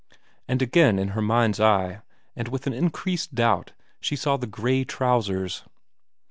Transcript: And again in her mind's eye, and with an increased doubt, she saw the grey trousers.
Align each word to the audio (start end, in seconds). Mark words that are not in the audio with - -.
And 0.47 0.63
again 0.63 0.97
in 0.97 1.09
her 1.09 1.21
mind's 1.21 1.59
eye, 1.59 2.01
and 2.35 2.47
with 2.47 2.65
an 2.65 2.73
increased 2.73 3.35
doubt, 3.35 3.73
she 3.99 4.15
saw 4.15 4.35
the 4.35 4.47
grey 4.47 4.83
trousers. 4.83 5.63